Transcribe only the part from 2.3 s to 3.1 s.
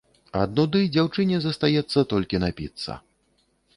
напіцца.